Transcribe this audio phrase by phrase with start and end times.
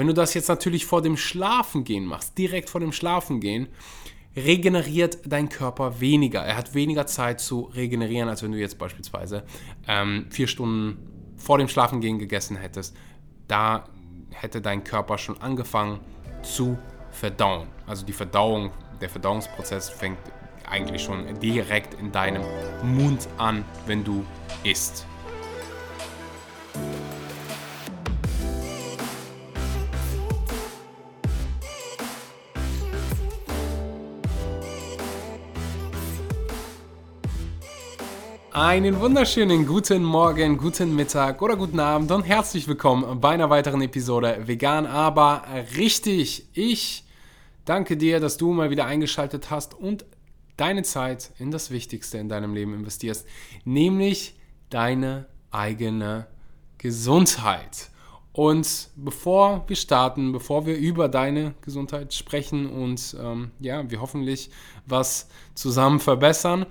[0.00, 3.68] Wenn du das jetzt natürlich vor dem Schlafengehen machst, direkt vor dem Schlafengehen,
[4.34, 6.40] regeneriert dein Körper weniger.
[6.40, 9.44] Er hat weniger Zeit zu regenerieren, als wenn du jetzt beispielsweise
[9.86, 12.96] ähm, vier Stunden vor dem Schlafengehen gegessen hättest.
[13.46, 13.90] Da
[14.30, 16.00] hätte dein Körper schon angefangen
[16.40, 16.78] zu
[17.10, 17.68] verdauen.
[17.86, 18.70] Also die Verdauung,
[19.02, 20.16] der Verdauungsprozess fängt
[20.66, 22.42] eigentlich schon direkt in deinem
[22.82, 24.24] Mund an, wenn du
[24.64, 25.04] isst.
[38.52, 43.80] Einen wunderschönen guten Morgen, guten Mittag oder guten Abend und herzlich willkommen bei einer weiteren
[43.80, 45.44] Episode Vegan, aber
[45.76, 46.48] richtig.
[46.52, 47.04] Ich
[47.64, 50.04] danke dir, dass du mal wieder eingeschaltet hast und
[50.56, 53.24] deine Zeit in das Wichtigste in deinem Leben investierst,
[53.64, 54.34] nämlich
[54.68, 56.26] deine eigene
[56.78, 57.88] Gesundheit.
[58.32, 64.50] Und bevor wir starten, bevor wir über deine Gesundheit sprechen und ähm, ja, wir hoffentlich
[64.86, 66.66] was zusammen verbessern,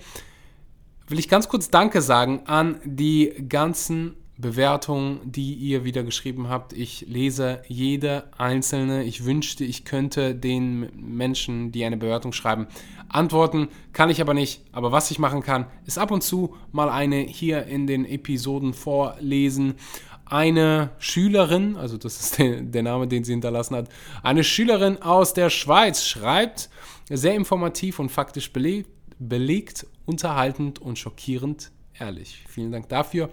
[1.09, 6.71] will ich ganz kurz Danke sagen an die ganzen Bewertungen, die ihr wieder geschrieben habt.
[6.71, 9.03] Ich lese jede einzelne.
[9.03, 12.67] Ich wünschte, ich könnte den Menschen, die eine Bewertung schreiben,
[13.09, 13.67] antworten.
[13.91, 14.61] Kann ich aber nicht.
[14.71, 18.73] Aber was ich machen kann, ist ab und zu mal eine hier in den Episoden
[18.73, 19.73] vorlesen.
[20.23, 23.89] Eine Schülerin, also das ist der, Name, den sie hinterlassen hat,
[24.21, 26.69] eine Schülerin aus der Schweiz schreibt,
[27.09, 32.43] sehr informativ und faktisch belegt, belegt unterhaltend und schockierend ehrlich.
[32.47, 33.29] Vielen Dank dafür.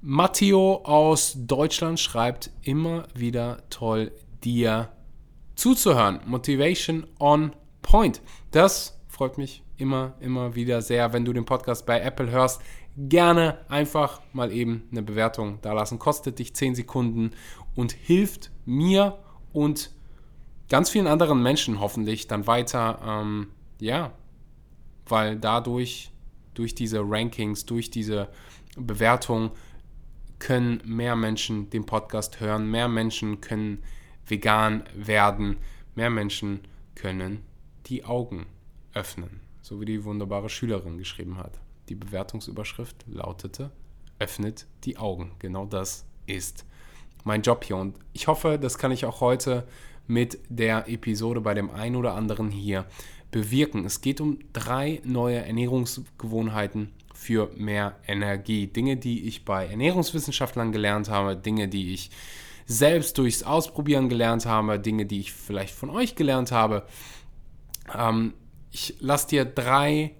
[0.00, 4.88] Matteo aus Deutschland schreibt immer wieder toll, dir
[5.54, 6.20] zuzuhören.
[6.26, 8.20] Motivation on point.
[8.50, 12.60] Das freut mich immer, immer wieder sehr, wenn du den Podcast bei Apple hörst.
[12.96, 15.98] Gerne einfach mal eben eine Bewertung da lassen.
[15.98, 17.30] Kostet dich 10 Sekunden
[17.74, 19.18] und hilft mir
[19.52, 19.90] und
[20.68, 23.48] ganz vielen anderen Menschen hoffentlich dann weiter, ähm,
[23.80, 24.12] ja,
[25.06, 26.10] weil dadurch,
[26.54, 28.28] durch diese Rankings, durch diese
[28.76, 29.52] Bewertung,
[30.38, 33.82] können mehr Menschen den Podcast hören, mehr Menschen können
[34.26, 35.56] vegan werden,
[35.94, 36.60] mehr Menschen
[36.94, 37.44] können
[37.86, 38.46] die Augen
[38.92, 41.60] öffnen, so wie die wunderbare Schülerin geschrieben hat.
[41.88, 43.70] Die Bewertungsüberschrift lautete,
[44.18, 45.32] öffnet die Augen.
[45.38, 46.64] Genau das ist
[47.24, 49.66] mein Job hier und ich hoffe, das kann ich auch heute
[50.06, 52.86] mit der Episode bei dem einen oder anderen hier
[53.32, 53.84] bewirken.
[53.84, 58.68] Es geht um drei neue Ernährungsgewohnheiten für mehr Energie.
[58.68, 62.10] Dinge, die ich bei Ernährungswissenschaftlern gelernt habe, Dinge, die ich
[62.66, 66.86] selbst durchs Ausprobieren gelernt habe, Dinge, die ich vielleicht von euch gelernt habe.
[67.92, 68.34] Ähm,
[68.70, 70.12] ich lasse dir drei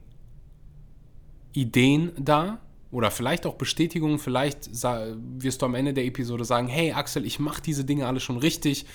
[1.53, 4.19] Ideen da oder vielleicht auch Bestätigungen.
[4.19, 8.21] Vielleicht wirst du am Ende der Episode sagen, hey Axel, ich mache diese Dinge alle
[8.21, 8.87] schon richtig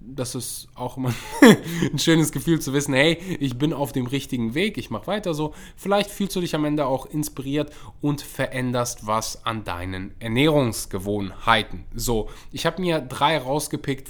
[0.00, 1.14] das ist auch immer
[1.92, 5.34] ein schönes Gefühl zu wissen, hey, ich bin auf dem richtigen Weg, ich mache weiter
[5.34, 5.54] so.
[5.76, 11.84] Vielleicht fühlst du dich am Ende auch inspiriert und veränderst was an deinen Ernährungsgewohnheiten.
[11.94, 14.08] So, ich habe mir drei rausgepickt,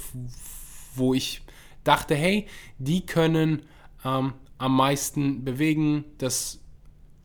[0.95, 1.41] wo ich
[1.83, 2.47] dachte, hey,
[2.77, 3.63] die können
[4.05, 6.05] ähm, am meisten bewegen.
[6.17, 6.59] Das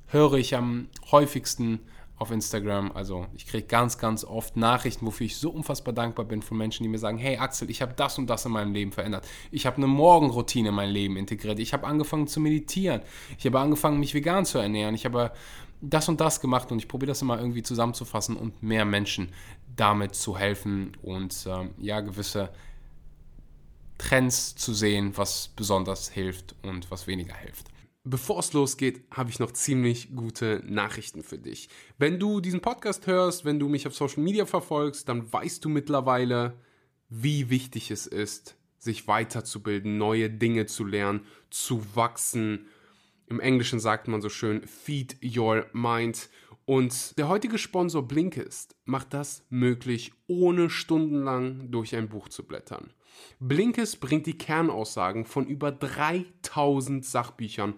[0.06, 1.81] höre ich am häufigsten
[2.19, 2.93] auf Instagram.
[2.93, 6.82] Also ich kriege ganz, ganz oft Nachrichten, wofür ich so unfassbar dankbar bin von Menschen,
[6.82, 9.27] die mir sagen, hey Axel, ich habe das und das in meinem Leben verändert.
[9.50, 11.59] Ich habe eine Morgenroutine in mein Leben integriert.
[11.59, 13.03] Ich habe angefangen zu meditieren.
[13.38, 14.94] Ich habe angefangen, mich vegan zu ernähren.
[14.94, 15.32] Ich habe
[15.81, 19.33] das und das gemacht und ich probiere das immer irgendwie zusammenzufassen und mehr Menschen
[19.77, 22.50] damit zu helfen und ähm, ja, gewisse
[23.98, 27.66] Trends zu sehen, was besonders hilft und was weniger hilft.
[28.09, 31.69] Bevor es losgeht, habe ich noch ziemlich gute Nachrichten für dich.
[31.99, 35.69] Wenn du diesen Podcast hörst, wenn du mich auf Social Media verfolgst, dann weißt du
[35.69, 36.56] mittlerweile,
[37.09, 42.69] wie wichtig es ist, sich weiterzubilden, neue Dinge zu lernen, zu wachsen.
[43.27, 46.31] Im Englischen sagt man so schön, feed your mind.
[46.65, 52.93] Und der heutige Sponsor Blinkist macht das möglich, ohne stundenlang durch ein Buch zu blättern.
[53.41, 57.75] Blinkist bringt die Kernaussagen von über 3000 Sachbüchern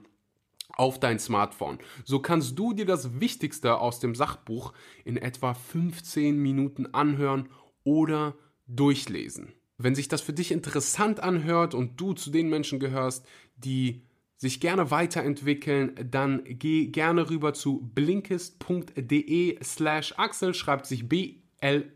[0.79, 1.79] auf dein Smartphone.
[2.05, 4.73] So kannst du dir das Wichtigste aus dem Sachbuch
[5.05, 7.51] in etwa 15 Minuten anhören
[7.85, 8.35] oder
[8.67, 9.53] durchlesen.
[9.77, 13.27] Wenn sich das für dich interessant anhört und du zu den Menschen gehörst,
[13.57, 14.03] die
[14.37, 21.87] sich gerne weiterentwickeln, dann geh gerne rüber zu blinkist.de slash Axel, schreibt sich B-L-I-N-K-I-S-T.de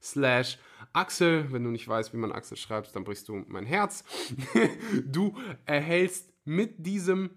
[0.00, 0.71] slash Axel.
[0.94, 4.04] Wenn du nicht weißt, wie man Axel schreibt, dann brichst du mein Herz.
[5.04, 7.30] du erhältst mit diesem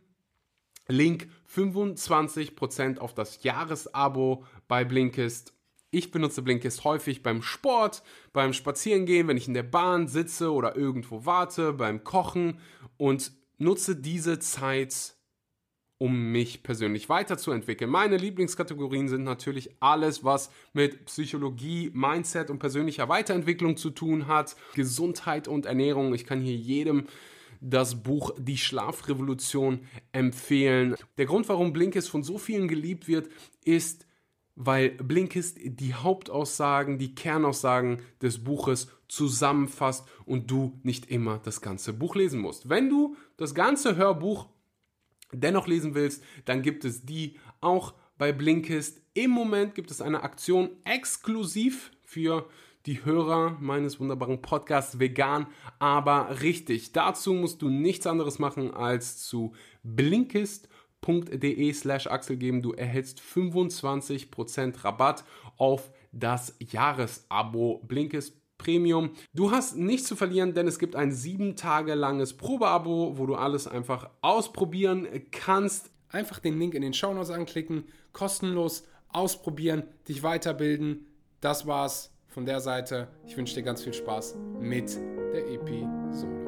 [0.87, 5.53] Link 25% auf das Jahresabo bei Blinkist.
[5.91, 8.03] Ich benutze Blinkist häufig beim Sport,
[8.33, 12.59] beim Spazierengehen, wenn ich in der Bahn sitze oder irgendwo warte, beim Kochen
[12.97, 15.14] und nutze diese Zeit,
[15.97, 17.89] um mich persönlich weiterzuentwickeln.
[17.89, 24.55] Meine Lieblingskategorien sind natürlich alles, was mit Psychologie, Mindset und persönlicher Weiterentwicklung zu tun hat,
[24.73, 26.13] Gesundheit und Ernährung.
[26.13, 27.05] Ich kann hier jedem
[27.61, 29.79] das Buch Die Schlafrevolution
[30.11, 30.95] empfehlen.
[31.17, 33.29] Der Grund, warum Blinkist von so vielen geliebt wird,
[33.63, 34.05] ist,
[34.55, 41.93] weil Blinkist die Hauptaussagen, die Kernaussagen des Buches zusammenfasst und du nicht immer das ganze
[41.93, 42.69] Buch lesen musst.
[42.69, 44.47] Wenn du das ganze Hörbuch
[45.39, 49.01] dennoch lesen willst, dann gibt es die auch bei Blinkist.
[49.13, 52.47] Im Moment gibt es eine Aktion exklusiv für
[52.85, 55.47] die Hörer meines wunderbaren Podcasts Vegan,
[55.79, 56.91] aber richtig.
[56.91, 59.53] Dazu musst du nichts anderes machen als zu
[59.83, 60.69] Blinkist
[61.05, 62.61] blinkist.de slash Axel geben.
[62.61, 65.23] Du erhältst 25% Rabatt
[65.57, 69.11] auf das Jahresabo Blinkist Premium.
[69.33, 73.35] Du hast nichts zu verlieren, denn es gibt ein sieben Tage langes Probeabo, wo du
[73.35, 75.91] alles einfach ausprobieren kannst.
[76.09, 81.07] Einfach den Link in den Show Notes anklicken, kostenlos ausprobieren, dich weiterbilden.
[81.41, 83.07] Das war's von der Seite.
[83.25, 84.95] Ich wünsche dir ganz viel Spaß mit
[85.33, 86.45] der Episode.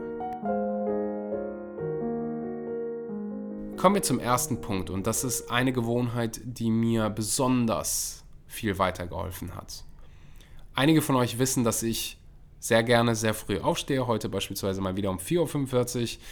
[3.77, 9.56] Kommen wir zum ersten Punkt und das ist eine Gewohnheit, die mir besonders viel weitergeholfen
[9.56, 9.83] hat.
[10.77, 12.19] Einige von euch wissen, dass ich
[12.59, 16.24] sehr gerne sehr früh aufstehe, heute beispielsweise mal wieder um 4.45 Uhr.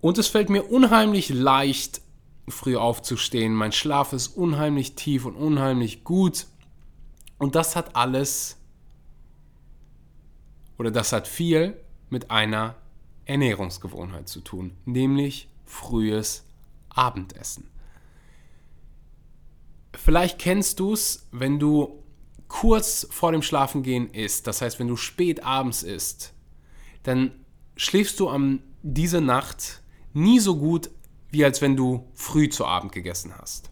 [0.00, 2.00] Und es fällt mir unheimlich leicht,
[2.48, 3.54] früh aufzustehen.
[3.54, 6.48] Mein Schlaf ist unheimlich tief und unheimlich gut.
[7.38, 8.56] Und das hat alles,
[10.76, 11.76] oder das hat viel
[12.10, 12.74] mit einer
[13.26, 16.44] Ernährungsgewohnheit zu tun, nämlich frühes
[16.88, 17.70] Abendessen.
[19.94, 22.01] Vielleicht kennst du es, wenn du
[22.52, 26.34] kurz vor dem Schlafengehen isst, das heißt, wenn du spät abends isst,
[27.02, 27.32] dann
[27.76, 29.80] schläfst du am diese Nacht
[30.12, 30.90] nie so gut,
[31.30, 33.70] wie als wenn du früh zu Abend gegessen hast.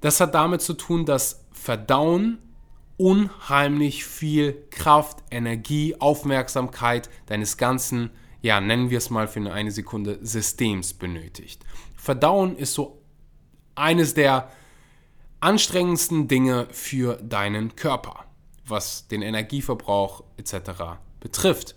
[0.00, 2.38] Das hat damit zu tun, dass Verdauen
[2.96, 8.10] unheimlich viel Kraft, Energie, Aufmerksamkeit deines ganzen
[8.42, 11.64] ja, nennen wir es mal für eine Sekunde, Systems benötigt.
[11.96, 13.02] Verdauen ist so
[13.74, 14.50] eines der
[15.46, 18.24] anstrengendsten Dinge für deinen Körper,
[18.66, 20.98] was den Energieverbrauch etc.
[21.20, 21.76] betrifft.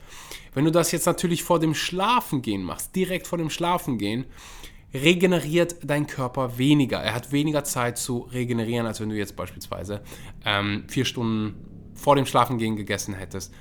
[0.55, 4.25] Wenn du das jetzt natürlich vor dem Schlafengehen machst, direkt vor dem Schlafengehen,
[4.91, 6.97] regeneriert dein Körper weniger.
[6.97, 10.01] Er hat weniger Zeit zu regenerieren, als wenn du jetzt beispielsweise
[10.45, 13.53] ähm, vier Stunden vor dem Schlafengehen gegessen hättest.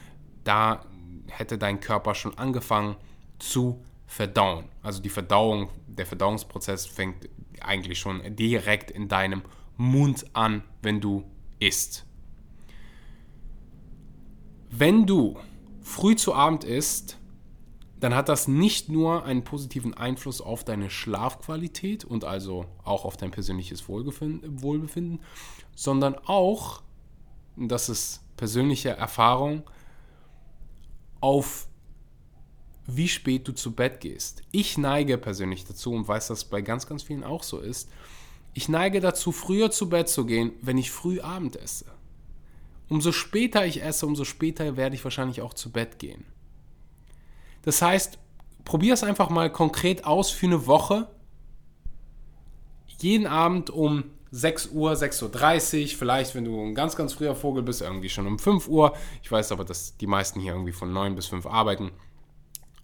[0.43, 0.87] Da
[1.27, 2.97] hätte dein Körper schon angefangen
[3.39, 4.71] zu verdauen.
[4.83, 7.29] Also die Verdauung, der Verdauungsprozess fängt
[7.61, 9.43] eigentlich schon direkt in deinem
[9.79, 11.25] Mund an, wenn du
[11.61, 12.05] isst.
[14.71, 15.39] Wenn du
[15.81, 17.17] früh zu Abend isst,
[18.01, 23.17] dann hat das nicht nur einen positiven Einfluss auf deine Schlafqualität und also auch auf
[23.17, 25.21] dein persönliches Wohlbefinden,
[25.75, 26.83] sondern auch,
[27.57, 29.63] das ist persönliche Erfahrung,
[31.21, 31.67] auf
[32.87, 34.43] wie spät du zu Bett gehst.
[34.51, 37.91] Ich neige persönlich dazu und weiß, dass bei ganz, ganz vielen auch so ist.
[38.55, 41.85] Ich neige dazu, früher zu Bett zu gehen, wenn ich früh Abend esse.
[42.89, 46.25] Umso später ich esse, umso später werde ich wahrscheinlich auch zu Bett gehen.
[47.63, 48.19] Das heißt,
[48.65, 51.09] probier es einfach mal konkret aus für eine Woche.
[53.01, 57.63] Jeden Abend um 6 Uhr, 6.30 Uhr, vielleicht, wenn du ein ganz, ganz früher Vogel
[57.63, 58.95] bist, irgendwie schon um 5 Uhr.
[59.23, 61.93] Ich weiß aber, dass die meisten hier irgendwie von 9 bis 5 arbeiten.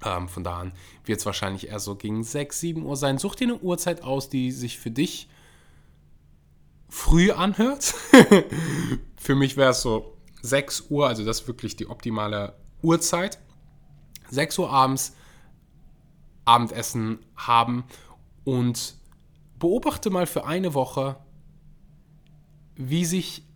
[0.05, 0.73] Ähm, von da an
[1.05, 3.19] wird es wahrscheinlich eher so gegen 6, 7 Uhr sein.
[3.19, 5.29] Such dir eine Uhrzeit aus, die sich für dich
[6.88, 7.95] früh anhört.
[9.17, 13.38] für mich wäre es so 6 Uhr, also das ist wirklich die optimale Uhrzeit.
[14.31, 15.14] 6 Uhr abends
[16.45, 17.85] Abendessen haben
[18.45, 18.95] und
[19.59, 21.17] beobachte mal für eine Woche,
[22.76, 23.47] wie sich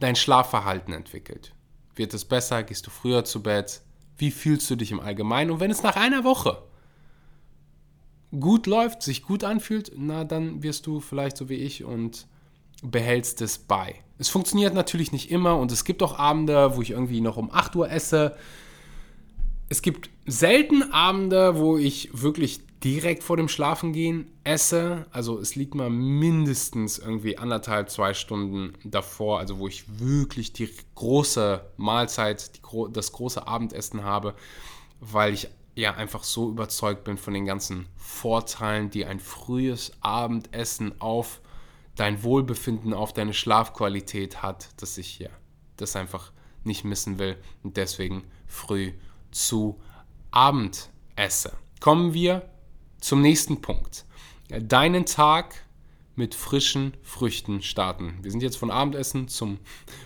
[0.00, 1.54] dein Schlafverhalten entwickelt.
[1.94, 2.62] Wird es besser?
[2.62, 3.82] Gehst du früher zu Bett?
[4.16, 5.50] Wie fühlst du dich im Allgemeinen?
[5.50, 6.62] Und wenn es nach einer Woche
[8.38, 12.26] gut läuft, sich gut anfühlt, na dann wirst du vielleicht so wie ich und
[12.82, 13.96] behältst es bei.
[14.18, 17.50] Es funktioniert natürlich nicht immer und es gibt auch Abende, wo ich irgendwie noch um
[17.50, 18.36] 8 Uhr esse.
[19.68, 25.06] Es gibt selten Abende, wo ich wirklich direkt vor dem Schlafengehen esse.
[25.10, 30.68] Also es liegt mal mindestens irgendwie anderthalb, zwei Stunden davor, also wo ich wirklich die
[30.94, 32.60] große Mahlzeit, die,
[32.92, 34.34] das große Abendessen habe,
[35.00, 41.00] weil ich ja einfach so überzeugt bin von den ganzen Vorteilen, die ein frühes Abendessen
[41.00, 41.40] auf
[41.96, 45.30] dein Wohlbefinden auf deine Schlafqualität hat, dass ich ja
[45.76, 46.32] das einfach
[46.64, 48.92] nicht missen will und deswegen früh
[49.30, 49.80] zu
[50.30, 51.52] Abend esse.
[51.80, 52.48] Kommen wir
[53.00, 54.06] zum nächsten Punkt.
[54.48, 55.64] Deinen Tag
[56.16, 58.18] mit frischen Früchten starten.
[58.22, 59.58] Wir sind jetzt von Abendessen zum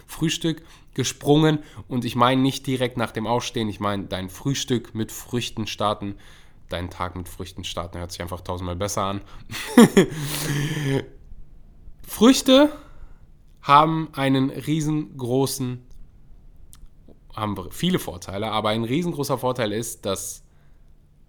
[0.07, 0.63] Frühstück
[0.99, 5.69] gesprungen und ich meine nicht direkt nach dem Aufstehen, ich meine dein Frühstück mit Früchten
[5.69, 6.17] starten.
[6.69, 9.21] Deinen Tag mit Früchten starten hört sich einfach tausendmal besser an.
[12.03, 12.73] Früchte
[13.63, 15.87] haben einen riesengroßen,
[17.33, 20.43] haben viele Vorteile, aber ein riesengroßer Vorteil ist, dass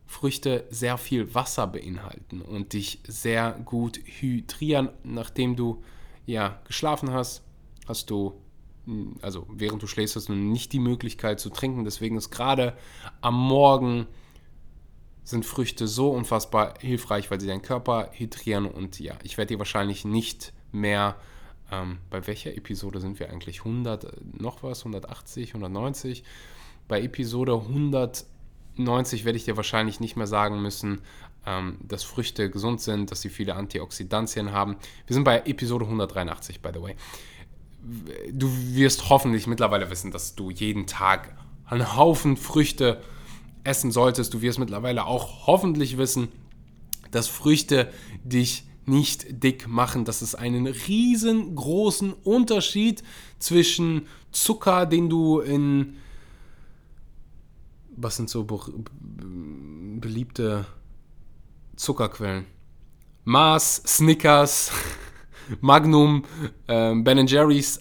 [0.08, 4.90] Früchte sehr viel Wasser beinhalten und dich sehr gut hydrieren.
[5.04, 5.84] Nachdem du
[6.26, 7.44] ja geschlafen hast,
[7.88, 8.34] hast du,
[9.22, 11.84] also während du schläfst, hast du nicht die Möglichkeit zu trinken.
[11.84, 12.78] Deswegen ist gerade
[13.22, 14.08] am Morgen
[15.24, 18.66] sind Früchte so unfassbar hilfreich, weil sie deinen Körper hydrieren.
[18.66, 21.16] Und ja, ich werde dir wahrscheinlich nicht mehr,
[21.72, 23.60] ähm, bei welcher Episode sind wir eigentlich?
[23.60, 24.80] 100 äh, noch was?
[24.80, 26.24] 180, 190?
[26.88, 28.26] Bei Episode 100
[28.80, 31.02] 90 werde ich dir wahrscheinlich nicht mehr sagen müssen,
[31.46, 34.78] ähm, dass Früchte gesund sind, dass sie viele Antioxidantien haben.
[35.06, 36.96] Wir sind bei Episode 183, by the way.
[38.32, 43.02] Du wirst hoffentlich mittlerweile wissen, dass du jeden Tag einen Haufen Früchte
[43.64, 44.34] essen solltest.
[44.34, 46.30] Du wirst mittlerweile auch hoffentlich wissen,
[47.12, 47.92] dass Früchte
[48.24, 53.04] dich nicht dick machen, dass es einen riesengroßen Unterschied
[53.38, 55.98] zwischen Zucker, den du in
[58.02, 58.60] was sind so be
[60.00, 60.66] beliebte
[61.76, 62.46] Zuckerquellen?
[63.26, 64.72] Mars, Snickers,
[65.62, 66.26] Magnum,
[66.68, 67.80] äh, Ben Jerry's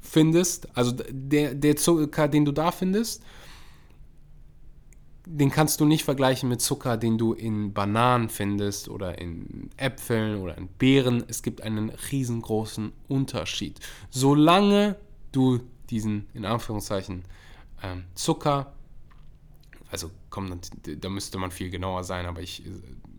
[0.00, 3.22] findest, also der, der Zucker, den du da findest,
[5.26, 10.40] den kannst du nicht vergleichen mit Zucker, den du in Bananen findest oder in Äpfeln
[10.40, 11.24] oder in Beeren.
[11.28, 13.80] Es gibt einen riesengroßen Unterschied.
[14.10, 14.96] Solange
[15.32, 17.24] du diesen, in Anführungszeichen,
[17.82, 18.74] ähm, Zucker
[19.94, 22.70] also komm, da müsste man viel genauer sein, aber ich äh,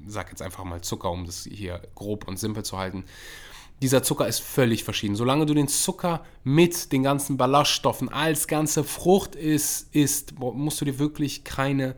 [0.07, 3.05] sage jetzt einfach mal Zucker, um das hier grob und simpel zu halten.
[3.81, 5.15] Dieser Zucker ist völlig verschieden.
[5.15, 10.85] Solange du den Zucker mit den ganzen Ballaststoffen als ganze Frucht isst, isst musst du
[10.85, 11.95] dir wirklich keine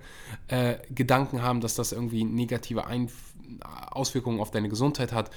[0.47, 3.13] äh, Gedanken haben, dass das irgendwie negative Einf
[3.61, 5.31] Auswirkungen auf deine Gesundheit hat.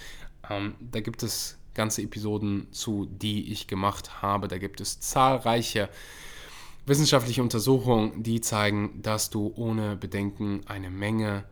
[0.48, 4.48] Ähm, da gibt es ganze Episoden zu, die ich gemacht habe.
[4.48, 5.88] Da gibt es zahlreiche
[6.86, 11.44] wissenschaftliche Untersuchungen, die zeigen, dass du ohne Bedenken eine Menge,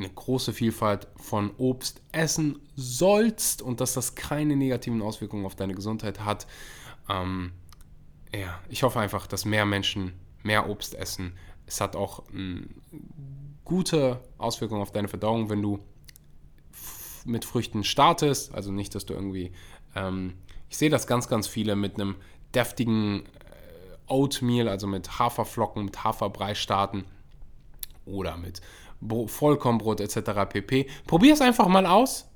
[0.00, 5.74] eine große Vielfalt von Obst essen sollst und dass das keine negativen Auswirkungen auf deine
[5.74, 6.46] Gesundheit hat.
[7.08, 7.52] Ähm,
[8.34, 11.34] ja, ich hoffe einfach, dass mehr Menschen mehr Obst essen.
[11.66, 12.70] Es hat auch ähm,
[13.64, 15.78] gute Auswirkungen auf deine Verdauung, wenn du
[17.24, 18.54] mit Früchten startest.
[18.54, 19.52] Also nicht, dass du irgendwie.
[19.94, 20.34] Ähm,
[20.68, 22.16] ich sehe das ganz, ganz viele mit einem
[22.54, 23.24] deftigen
[24.06, 27.04] Oatmeal, also mit Haferflocken, mit Haferbrei starten
[28.04, 28.60] oder mit
[29.00, 30.30] Vollkornbrot etc.
[30.48, 30.88] pp.
[31.06, 32.28] Probier es einfach mal aus,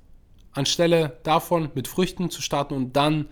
[0.52, 3.28] anstelle davon mit Früchten zu starten und dann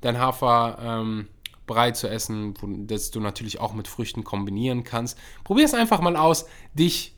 [0.00, 2.54] dein Haferbrei ähm, zu essen,
[2.86, 5.18] das du natürlich auch mit Früchten kombinieren kannst.
[5.44, 7.16] Probier es einfach mal aus, dich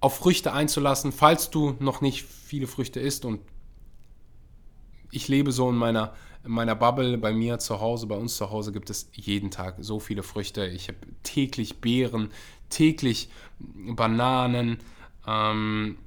[0.00, 3.40] auf Früchte einzulassen, falls du noch nicht viele Früchte isst und
[5.12, 8.50] ich lebe so in meiner in meiner Bubble, bei mir zu Hause, bei uns zu
[8.50, 10.66] Hause gibt es jeden Tag so viele Früchte.
[10.66, 12.30] Ich habe täglich Beeren,
[12.70, 14.78] täglich Bananen.
[15.26, 15.98] Ähm,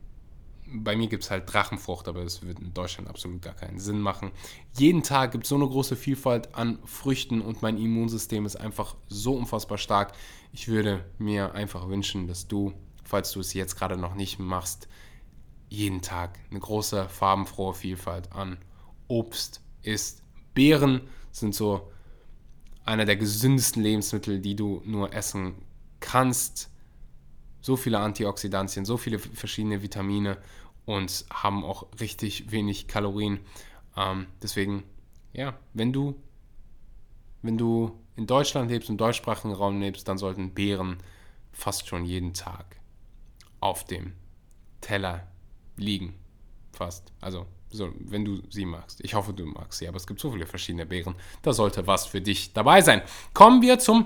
[0.74, 4.00] bei mir gibt es halt Drachenfrucht, aber das wird in Deutschland absolut gar keinen Sinn
[4.01, 4.32] machen.
[4.75, 8.96] Jeden Tag gibt es so eine große Vielfalt an Früchten und mein Immunsystem ist einfach
[9.08, 10.13] so unfassbar stark.
[10.51, 14.88] Ich würde mir einfach wünschen, dass du, falls du es jetzt gerade noch nicht machst,
[15.70, 18.58] jeden Tag eine große farbenfrohe Vielfalt an
[19.08, 20.24] Obst isst.
[20.53, 21.01] Beeren
[21.32, 21.91] sind so
[22.86, 25.55] einer der gesündesten Lebensmittel, die du nur essen
[26.03, 26.69] kannst.
[27.62, 30.38] So viele Antioxidantien, so viele verschiedene Vitamine
[30.86, 33.39] und haben auch richtig wenig Kalorien.
[33.95, 34.83] Ähm, deswegen,
[35.31, 36.22] ja, wenn du,
[37.41, 40.98] wenn du in Deutschland lebst, im deutschsprachigen Raum lebst, dann sollten Beeren
[41.53, 42.79] fast schon jeden Tag
[43.62, 44.12] auf dem
[44.81, 45.25] Teller
[45.77, 46.15] liegen.
[46.74, 47.13] Fast.
[47.22, 49.00] Also so, wenn du sie magst.
[49.01, 51.15] Ich hoffe, du magst sie, aber es gibt so viele verschiedene Beeren.
[51.41, 53.01] Da sollte was für dich dabei sein.
[53.33, 54.05] Kommen wir zum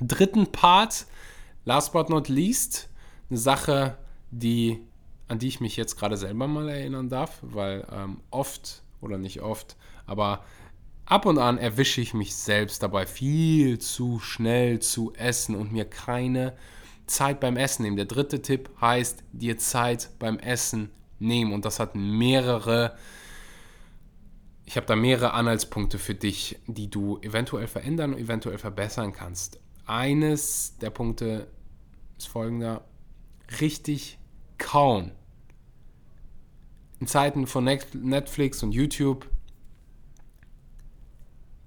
[0.00, 1.06] dritten Part.
[1.64, 2.88] Last but not least,
[3.30, 3.96] eine Sache,
[4.30, 4.80] die,
[5.28, 9.40] an die ich mich jetzt gerade selber mal erinnern darf, weil ähm, oft oder nicht
[9.40, 10.44] oft, aber
[11.06, 15.86] ab und an erwische ich mich selbst dabei, viel zu schnell zu essen und mir
[15.86, 16.54] keine
[17.06, 17.96] Zeit beim Essen nehmen.
[17.96, 21.52] Der dritte Tipp heißt, dir Zeit beim Essen nehmen.
[21.52, 22.96] Und das hat mehrere
[24.66, 29.60] ich habe da mehrere Anhaltspunkte für dich, die du eventuell verändern und eventuell verbessern kannst.
[29.86, 31.48] Eines der Punkte
[32.16, 32.84] ist folgender.
[33.60, 34.18] Richtig
[34.58, 35.12] kauen.
[37.00, 39.28] In Zeiten von Netflix und YouTube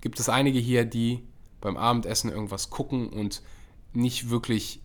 [0.02, 1.28] gibt es einige hier, die
[1.62, 3.42] beim Abendessen irgendwas gucken und
[3.94, 4.82] nicht wirklich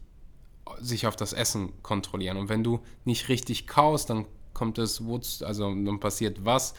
[0.81, 2.37] sich auf das Essen kontrollieren.
[2.37, 5.03] Und wenn du nicht richtig kaust, dann kommt es,
[5.43, 6.75] also dann passiert was?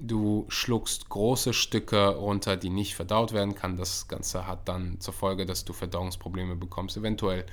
[0.00, 3.76] Du schluckst große Stücke runter, die nicht verdaut werden kann.
[3.76, 7.44] Das Ganze hat dann zur Folge, dass du Verdauungsprobleme bekommst, eventuell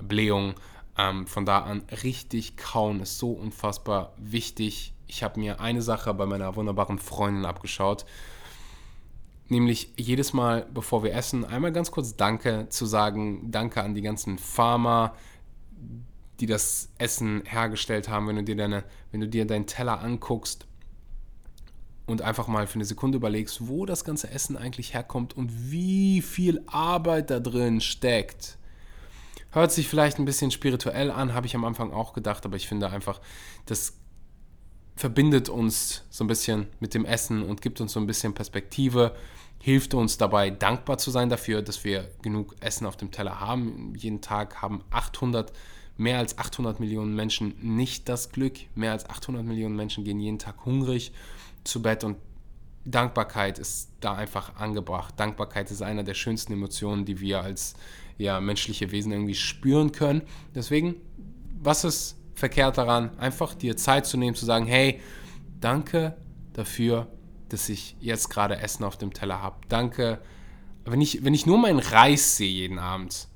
[0.00, 0.54] Blähung.
[0.96, 4.92] Ähm, von da an richtig kauen ist so unfassbar wichtig.
[5.06, 8.04] Ich habe mir eine Sache bei meiner wunderbaren Freundin abgeschaut
[9.48, 13.50] nämlich jedes Mal, bevor wir essen, einmal ganz kurz Danke zu sagen.
[13.50, 15.14] Danke an die ganzen Farmer,
[16.40, 18.26] die das Essen hergestellt haben.
[18.28, 20.66] Wenn du dir, deine, wenn du dir deinen Teller anguckst
[22.06, 26.20] und einfach mal für eine Sekunde überlegst, wo das ganze Essen eigentlich herkommt und wie
[26.20, 28.58] viel Arbeit da drin steckt.
[29.50, 32.68] Hört sich vielleicht ein bisschen spirituell an, habe ich am Anfang auch gedacht, aber ich
[32.68, 33.20] finde einfach,
[33.66, 33.94] das
[34.96, 39.14] verbindet uns so ein bisschen mit dem Essen und gibt uns so ein bisschen Perspektive,
[39.60, 43.94] hilft uns dabei, dankbar zu sein dafür, dass wir genug Essen auf dem Teller haben.
[43.96, 45.52] Jeden Tag haben 800,
[45.96, 48.54] mehr als 800 Millionen Menschen nicht das Glück.
[48.74, 51.12] Mehr als 800 Millionen Menschen gehen jeden Tag hungrig
[51.62, 52.16] zu Bett und
[52.84, 55.14] Dankbarkeit ist da einfach angebracht.
[55.16, 57.74] Dankbarkeit ist einer der schönsten Emotionen, die wir als
[58.18, 60.22] ja, menschliche Wesen irgendwie spüren können.
[60.54, 60.96] Deswegen,
[61.62, 65.00] was ist verkehrt daran, einfach dir Zeit zu nehmen, zu sagen, hey,
[65.60, 66.16] danke
[66.52, 67.08] dafür,
[67.48, 69.56] dass ich jetzt gerade Essen auf dem Teller habe.
[69.68, 70.20] Danke.
[70.84, 73.28] Wenn ich, wenn ich nur meinen Reis sehe jeden Abend,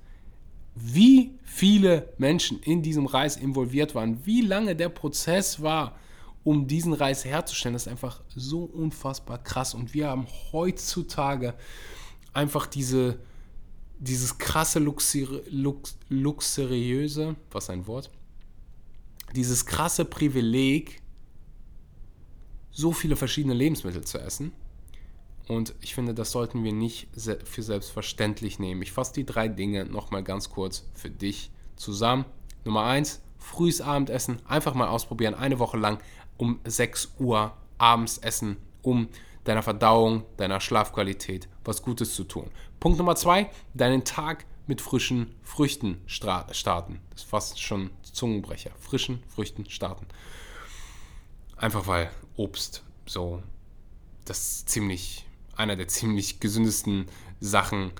[0.80, 5.98] wie viele Menschen in diesem Reis involviert waren, wie lange der Prozess war,
[6.44, 9.74] um diesen Reis herzustellen, das ist einfach so unfassbar krass.
[9.74, 11.54] Und wir haben heutzutage
[12.32, 13.18] einfach diese,
[13.98, 18.10] dieses krasse Luxuri Lux luxuriöse, was ein Wort,
[19.34, 21.02] dieses krasse Privileg,
[22.70, 24.52] so viele verschiedene Lebensmittel zu essen.
[25.48, 27.08] Und ich finde, das sollten wir nicht
[27.44, 28.82] für selbstverständlich nehmen.
[28.82, 32.26] Ich fasse die drei Dinge nochmal ganz kurz für dich zusammen.
[32.64, 34.40] Nummer eins, frühes Abendessen.
[34.46, 35.34] Einfach mal ausprobieren.
[35.34, 35.98] Eine Woche lang
[36.36, 39.08] um 6 Uhr abends essen, um
[39.44, 42.50] deiner Verdauung, deiner Schlafqualität was Gutes zu tun.
[42.80, 47.00] Punkt Nummer zwei, deinen Tag mit frischen Früchten starten.
[47.10, 48.70] Das ist fast schon Zungenbrecher.
[48.78, 50.06] Frischen Früchten starten.
[51.56, 53.42] Einfach weil Obst so
[54.26, 55.26] das ziemlich,
[55.58, 57.06] einer der ziemlich gesündesten
[57.40, 57.92] Sachen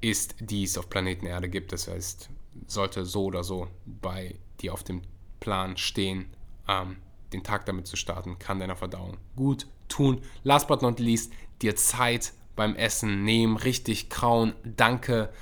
[0.00, 1.72] ist, die es auf Planeten Erde gibt.
[1.72, 2.30] Das heißt,
[2.66, 5.02] sollte so oder so bei dir auf dem
[5.38, 6.26] Plan stehen,
[6.68, 6.96] ähm,
[7.32, 10.22] den Tag damit zu starten, kann deiner Verdauung gut tun.
[10.42, 15.32] Last but not least, dir Zeit beim Essen nehmen, richtig kauen, Danke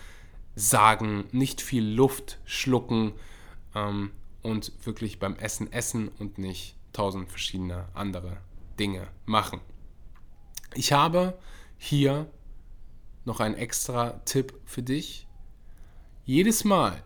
[0.55, 3.13] sagen, nicht viel Luft schlucken
[3.75, 4.11] ähm,
[4.43, 8.39] und wirklich beim Essen essen und nicht tausend verschiedene andere
[8.79, 9.61] Dinge machen.
[10.75, 11.39] Ich habe
[11.83, 12.31] hier
[13.25, 15.27] noch einen extra Tipp für dich.
[16.27, 17.03] Jedes Mal,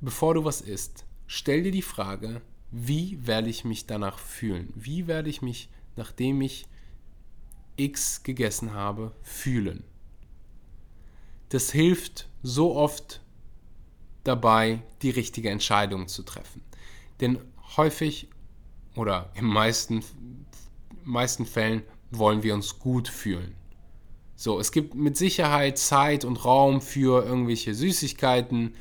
[0.00, 4.72] bevor du was isst, stell dir die Frage, wie werde ich mich danach fühlen?
[4.74, 6.66] Wie werde ich mich, nachdem ich
[7.76, 9.84] X gegessen habe, fühlen?
[11.50, 13.22] Das hilft so oft
[14.24, 16.62] dabei, die richtige Entscheidung zu treffen.
[17.20, 17.38] Denn
[17.76, 18.28] häufig
[18.96, 20.02] oder in meisten,
[21.04, 23.54] meisten Fällen wollen wir uns gut fühlen.
[24.44, 28.74] So, es gibt mit Sicherheit Zeit und Raum für irgendwelche Süßigkeiten,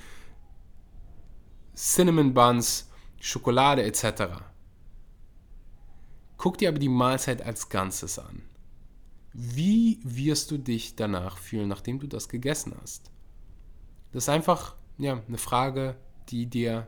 [1.73, 2.89] Cinnamon Buns,
[3.21, 4.43] Schokolade etc.
[6.35, 8.41] Guck dir aber die Mahlzeit als Ganzes an.
[9.31, 13.09] Wie wirst du dich danach fühlen, nachdem du das gegessen hast?
[14.11, 15.95] Das ist einfach ja, eine Frage,
[16.27, 16.87] die dir,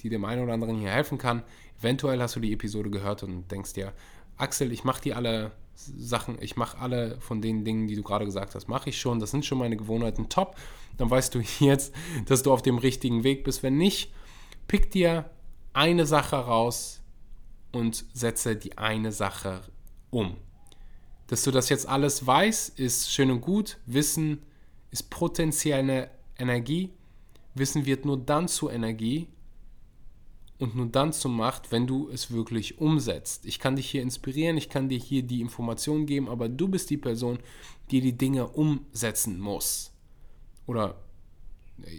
[0.00, 1.44] die dem einen oder anderen hier helfen kann.
[1.78, 3.92] Eventuell hast du die Episode gehört und denkst dir,
[4.36, 8.24] Axel, ich mache die alle Sachen, ich mache alle von den Dingen, die du gerade
[8.24, 9.20] gesagt hast, mache ich schon.
[9.20, 10.56] Das sind schon meine Gewohnheiten top.
[10.96, 11.94] Dann weißt du jetzt,
[12.26, 13.62] dass du auf dem richtigen Weg bist.
[13.62, 14.12] Wenn nicht,
[14.66, 15.30] pick dir
[15.72, 17.02] eine Sache raus
[17.72, 19.60] und setze die eine Sache
[20.10, 20.36] um.
[21.26, 23.78] Dass du das jetzt alles weißt, ist schön und gut.
[23.84, 24.42] Wissen
[24.90, 26.92] ist potenzielle Energie.
[27.54, 29.28] Wissen wird nur dann zur Energie,
[30.58, 33.44] und nur dann zur Macht, wenn du es wirklich umsetzt.
[33.44, 36.90] Ich kann dich hier inspirieren, ich kann dir hier die Informationen geben, aber du bist
[36.90, 37.38] die Person,
[37.90, 39.92] die die Dinge umsetzen muss.
[40.66, 40.96] Oder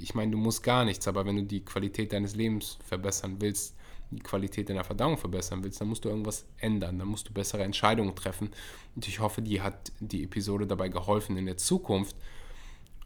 [0.02, 3.76] ich meine, du musst gar nichts, aber wenn du die Qualität deines Lebens verbessern willst,
[4.10, 7.64] die Qualität deiner Verdauung verbessern willst, dann musst du irgendwas ändern, dann musst du bessere
[7.64, 8.50] Entscheidungen treffen.
[8.96, 12.16] Und ich hoffe, dir hat die Episode dabei geholfen, in der Zukunft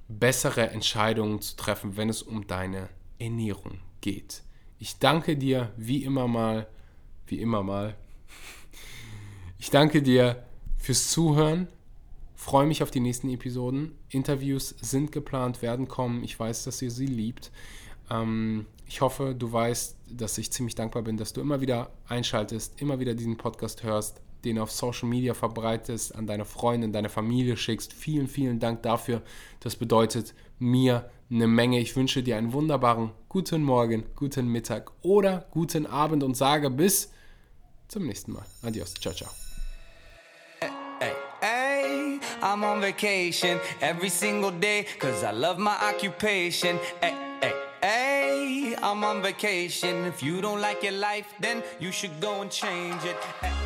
[0.08, 4.44] bessere Entscheidungen zu treffen, wenn es um deine Ernährung geht.
[4.82, 6.66] Ich danke dir wie immer mal,
[7.28, 7.96] wie immer mal.
[9.60, 10.44] Ich danke dir
[10.80, 11.68] fürs Zuhören.
[12.34, 13.92] Freue mich auf die nächsten Episoden.
[14.10, 16.24] Interviews sind geplant, werden kommen.
[16.24, 17.52] Ich weiß, dass ihr sie liebt.
[18.10, 22.82] Ähm, ich hoffe, du weißt, dass ich ziemlich dankbar bin, dass du immer wieder einschaltest,
[22.82, 27.56] immer wieder diesen Podcast hörst, den auf Social Media verbreitest, an deine Freunde, deine Familie
[27.56, 27.94] schickst.
[27.94, 29.22] Vielen, vielen Dank dafür.
[29.60, 31.80] Das bedeutet mir eine Menge.
[31.80, 37.12] Ich wünsche dir einen wunderbaren guten Morgen, guten Mittag oder guten Abend und sage bis
[37.88, 38.46] zum nächsten Mal.
[38.64, 38.94] Adios.
[38.96, 39.30] Ciao, ciao.
[41.42, 46.78] Hey, I'm on vacation every single day cause I love my occupation.
[47.02, 50.06] Hey, hey, hey, I'm on vacation.
[50.06, 53.18] If you don't like your life, then you should go and change it.
[53.42, 53.61] Hey.